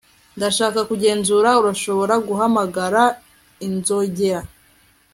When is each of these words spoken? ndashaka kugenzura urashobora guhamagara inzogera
ndashaka 0.37 0.79
kugenzura 0.89 1.49
urashobora 1.61 2.13
guhamagara 2.27 3.03
inzogera 3.67 4.41